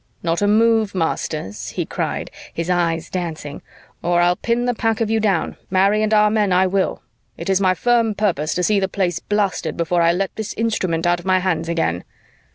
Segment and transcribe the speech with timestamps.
[0.23, 3.61] "Not a move, masters," he cried, his eyes dancing,
[4.01, 7.03] "or I'll pin the pack of you down, marry and amen I will.
[7.37, 11.05] It is my firm purpose to see the Place blasted before I let this instrument
[11.05, 12.03] out of my hands again."